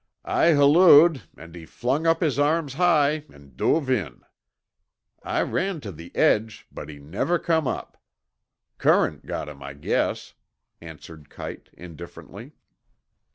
I 0.25 0.53
hallooed 0.53 1.21
and 1.37 1.53
he 1.53 1.67
flung 1.67 2.07
up 2.07 2.21
his 2.21 2.39
arms 2.39 2.73
high 2.73 3.23
and 3.31 3.55
duve 3.55 3.87
in. 3.87 4.23
I 5.21 5.43
ran 5.43 5.79
to 5.81 5.91
the 5.91 6.11
edge, 6.15 6.65
but 6.71 6.89
he 6.89 6.97
never 6.97 7.37
cum 7.37 7.67
up. 7.67 8.01
Current 8.79 9.27
got 9.27 9.47
'im, 9.47 9.61
I 9.61 9.73
guess," 9.75 10.33
answered 10.81 11.29
Kite 11.29 11.69
indifferently. 11.73 12.53